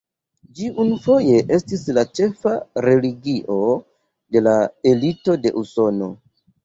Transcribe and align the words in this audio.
Ĝi 0.59 0.69
unufoje 0.83 1.35
estis 1.57 1.83
la 1.97 2.05
ĉefa 2.19 2.53
religio 2.87 3.59
de 4.37 4.43
la 4.49 4.55
elito 4.93 5.37
de 5.45 5.53
Usono. 5.63 6.09